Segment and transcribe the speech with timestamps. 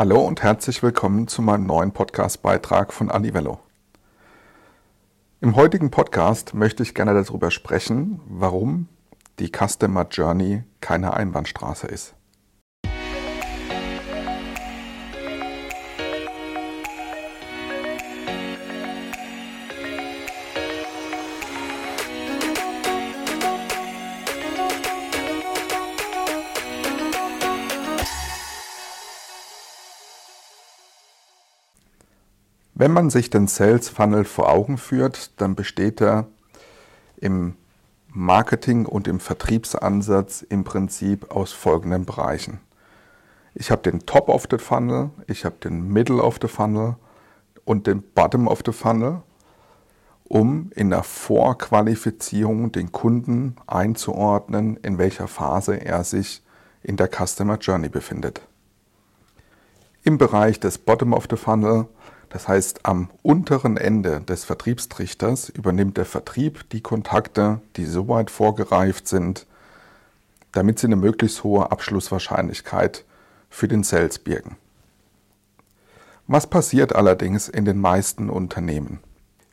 [0.00, 3.58] Hallo und herzlich willkommen zu meinem neuen Podcast-Beitrag von Alivello.
[5.42, 8.88] Im heutigen Podcast möchte ich gerne darüber sprechen, warum
[9.40, 12.14] die Customer Journey keine Einbahnstraße ist.
[32.80, 36.28] Wenn man sich den Sales Funnel vor Augen führt, dann besteht er
[37.18, 37.58] im
[38.08, 42.58] Marketing und im Vertriebsansatz im Prinzip aus folgenden Bereichen.
[43.52, 46.96] Ich habe den Top of the Funnel, ich habe den Middle of the Funnel
[47.66, 49.20] und den Bottom of the Funnel,
[50.24, 56.42] um in der Vorqualifizierung den Kunden einzuordnen, in welcher Phase er sich
[56.82, 58.40] in der Customer Journey befindet.
[60.02, 61.86] Im Bereich des Bottom of the Funnel
[62.30, 68.30] das heißt, am unteren Ende des Vertriebstrichters übernimmt der Vertrieb die Kontakte, die so weit
[68.30, 69.46] vorgereift sind,
[70.52, 73.04] damit sie eine möglichst hohe Abschlusswahrscheinlichkeit
[73.50, 74.56] für den Sales birgen.
[76.28, 79.00] Was passiert allerdings in den meisten Unternehmen?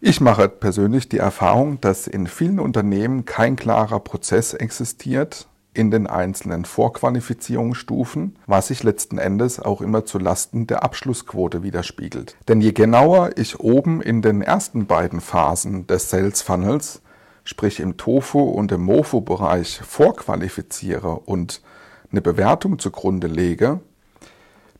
[0.00, 6.06] Ich mache persönlich die Erfahrung, dass in vielen Unternehmen kein klarer Prozess existiert, in den
[6.06, 12.36] einzelnen Vorqualifizierungsstufen, was sich letzten Endes auch immer zu Lasten der Abschlussquote widerspiegelt.
[12.48, 17.00] Denn je genauer ich oben in den ersten beiden Phasen des Sales Funnels,
[17.44, 21.62] sprich im Tofu und im Mofu-Bereich vorqualifiziere und
[22.10, 23.80] eine Bewertung zugrunde lege,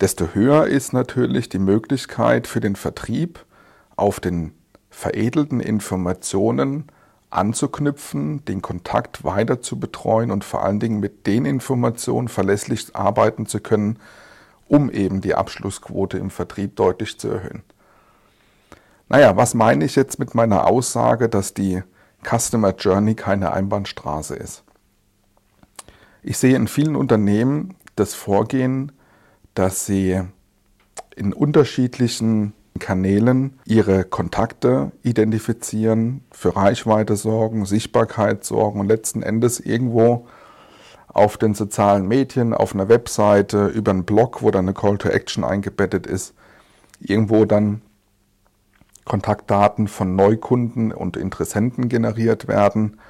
[0.00, 3.44] desto höher ist natürlich die Möglichkeit für den Vertrieb
[3.96, 4.52] auf den
[4.90, 6.90] veredelten Informationen
[7.30, 13.46] anzuknüpfen, den Kontakt weiter zu betreuen und vor allen Dingen mit den Informationen verlässlich arbeiten
[13.46, 13.98] zu können,
[14.68, 17.62] um eben die Abschlussquote im Vertrieb deutlich zu erhöhen.
[19.08, 21.82] Naja, was meine ich jetzt mit meiner Aussage, dass die
[22.24, 24.62] Customer Journey keine Einbahnstraße ist?
[26.22, 28.92] Ich sehe in vielen Unternehmen das Vorgehen,
[29.54, 30.20] dass sie
[31.16, 40.26] in unterschiedlichen Kanälen ihre Kontakte identifizieren, für Reichweite sorgen, Sichtbarkeit sorgen und letzten Endes irgendwo
[41.08, 45.08] auf den sozialen Medien, auf einer Webseite, über einen Blog, wo dann eine Call to
[45.08, 46.34] Action eingebettet ist,
[47.00, 47.82] irgendwo dann
[49.04, 53.00] Kontaktdaten von Neukunden und Interessenten generiert werden.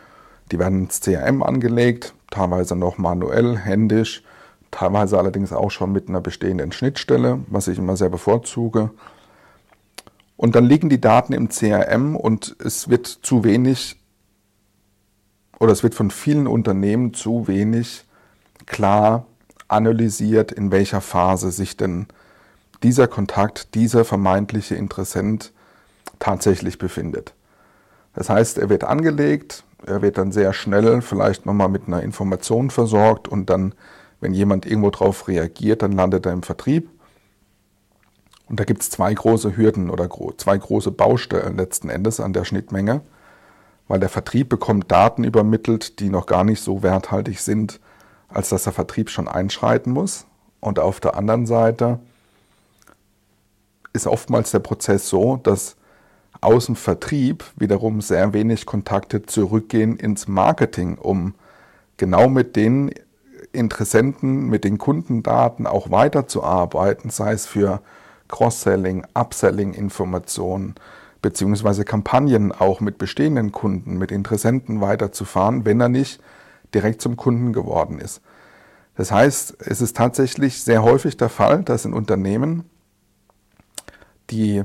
[0.50, 4.22] Die werden ins CRM angelegt, teilweise noch manuell, händisch,
[4.70, 8.90] teilweise allerdings auch schon mit einer bestehenden Schnittstelle, was ich immer sehr bevorzuge.
[10.40, 14.00] Und dann liegen die Daten im CRM und es wird zu wenig
[15.58, 18.06] oder es wird von vielen Unternehmen zu wenig
[18.64, 19.26] klar
[19.68, 22.06] analysiert, in welcher Phase sich denn
[22.82, 25.52] dieser Kontakt, dieser vermeintliche Interessent
[26.20, 27.34] tatsächlich befindet.
[28.14, 32.70] Das heißt, er wird angelegt, er wird dann sehr schnell vielleicht nochmal mit einer Information
[32.70, 33.74] versorgt und dann,
[34.20, 36.88] wenn jemand irgendwo drauf reagiert, dann landet er im Vertrieb.
[38.50, 42.44] Und da gibt es zwei große Hürden oder zwei große Baustellen letzten Endes an der
[42.44, 43.00] Schnittmenge,
[43.86, 47.78] weil der Vertrieb bekommt Daten übermittelt, die noch gar nicht so werthaltig sind,
[48.28, 50.26] als dass der Vertrieb schon einschreiten muss.
[50.58, 52.00] Und auf der anderen Seite
[53.92, 55.76] ist oftmals der Prozess so, dass
[56.40, 61.34] aus dem Vertrieb wiederum sehr wenig Kontakte zurückgehen ins Marketing, um
[61.98, 62.92] genau mit den
[63.52, 67.80] Interessenten, mit den Kundendaten auch weiterzuarbeiten, sei es für
[68.30, 70.74] Cross-Selling, Upselling-Informationen
[71.22, 76.20] beziehungsweise Kampagnen auch mit bestehenden Kunden, mit Interessenten weiterzufahren, wenn er nicht
[76.72, 78.22] direkt zum Kunden geworden ist.
[78.96, 82.64] Das heißt, es ist tatsächlich sehr häufig der Fall, dass in Unternehmen
[84.30, 84.62] die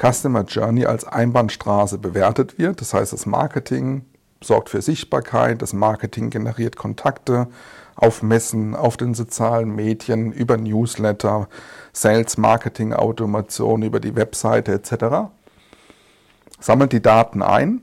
[0.00, 2.80] Customer Journey als Einbahnstraße bewertet wird.
[2.80, 4.04] Das heißt, das Marketing
[4.42, 7.48] sorgt für Sichtbarkeit, das Marketing generiert Kontakte
[7.94, 11.48] auf Messen, auf den sozialen Medien, über Newsletter,
[11.92, 15.30] Sales, Marketing, Automation, über die Webseite etc.
[16.58, 17.82] Sammelt die Daten ein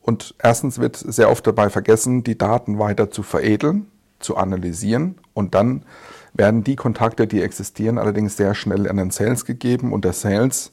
[0.00, 3.90] und erstens wird sehr oft dabei vergessen, die Daten weiter zu veredeln,
[4.20, 5.84] zu analysieren und dann
[6.32, 10.72] werden die Kontakte, die existieren, allerdings sehr schnell an den Sales gegeben und der Sales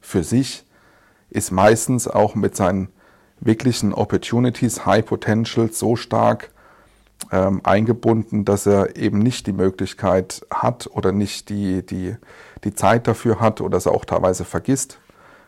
[0.00, 0.64] für sich
[1.30, 2.88] ist meistens auch mit seinen
[3.44, 6.50] wirklichen Opportunities, High Potentials so stark
[7.30, 12.16] ähm, eingebunden, dass er eben nicht die Möglichkeit hat oder nicht die, die,
[12.64, 14.98] die Zeit dafür hat oder es auch teilweise vergisst.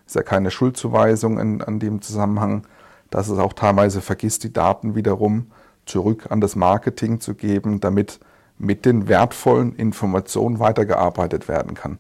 [0.07, 2.67] Ist ja keine Schuldzuweisung in, an dem Zusammenhang,
[3.11, 5.51] dass es auch teilweise vergisst, die Daten wiederum
[5.87, 8.19] zurück an das Marketing zu geben, damit
[8.59, 11.99] mit den wertvollen Informationen weitergearbeitet werden kann.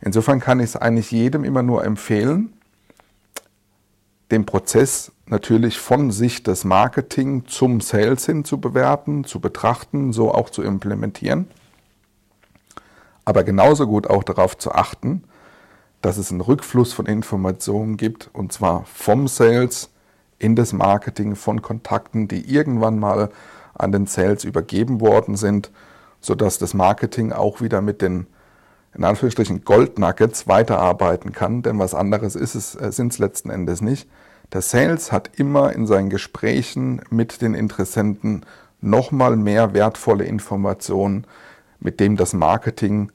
[0.00, 2.54] Insofern kann ich es eigentlich jedem immer nur empfehlen,
[4.30, 10.32] den Prozess natürlich von Sicht des Marketing zum Sales hin zu bewerten, zu betrachten, so
[10.32, 11.48] auch zu implementieren.
[13.24, 15.24] Aber genauso gut auch darauf zu achten,
[16.02, 19.90] dass es einen Rückfluss von Informationen gibt, und zwar vom Sales
[20.38, 23.30] in das Marketing, von Kontakten, die irgendwann mal
[23.74, 25.70] an den Sales übergeben worden sind,
[26.20, 28.26] sodass das Marketing auch wieder mit den
[28.94, 33.80] in Anführungsstrichen Goldnuggets weiterarbeiten kann, denn was anderes ist es, äh, sind es letzten Endes
[33.80, 34.08] nicht.
[34.52, 38.44] Der Sales hat immer in seinen Gesprächen mit den Interessenten
[38.80, 41.26] nochmal mehr wertvolle Informationen,
[41.78, 43.12] mit dem das Marketing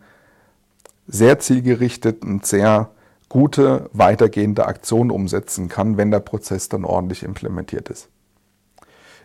[1.08, 2.90] sehr zielgerichtet und sehr
[3.28, 8.08] gute weitergehende Aktionen umsetzen kann, wenn der Prozess dann ordentlich implementiert ist.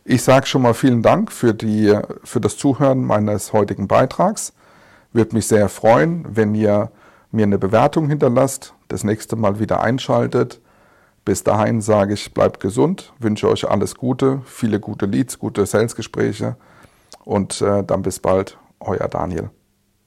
[0.05, 4.53] Ich sage schon mal vielen Dank für, die, für das Zuhören meines heutigen Beitrags.
[5.13, 6.91] Würde mich sehr freuen, wenn ihr
[7.33, 10.61] mir eine Bewertung hinterlasst, das nächste Mal wieder einschaltet.
[11.25, 16.57] Bis dahin sage ich, bleibt gesund, wünsche euch alles Gute, viele gute Leads, gute Salesgespräche
[17.25, 19.51] und äh, dann bis bald, euer Daniel.